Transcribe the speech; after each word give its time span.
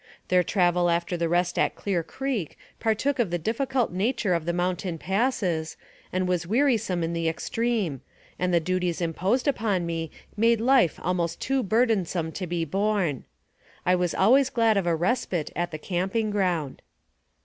Their 0.29 0.41
travel 0.41 0.89
after 0.89 1.15
the 1.15 1.29
rest 1.29 1.59
at 1.59 1.75
Clear 1.75 2.01
Creek 2.01 2.57
partook 2.79 3.19
of 3.19 3.29
the 3.29 3.37
difficult 3.37 3.91
nature 3.93 4.33
of 4.33 4.45
the 4.45 4.51
mountain 4.51 4.97
passes, 4.97 5.77
and 6.11 6.27
was 6.27 6.47
wearisome 6.47 7.03
in 7.03 7.13
the 7.13 7.29
extreme, 7.29 8.01
and 8.39 8.51
the 8.51 8.59
duties 8.59 8.99
imposed 8.99 9.47
upon 9.47 9.85
me 9.85 10.09
made 10.35 10.59
life 10.59 10.99
almost 11.03 11.39
too 11.39 11.61
burdensome 11.61 12.31
to 12.31 12.47
be 12.47 12.65
borne. 12.65 13.25
I 13.85 13.93
was 13.93 14.15
always 14.15 14.49
glad 14.49 14.75
of 14.75 14.87
a 14.87 14.95
respite 14.95 15.51
at 15.55 15.69
the 15.69 15.77
camping 15.77 16.31
ground. 16.31 16.81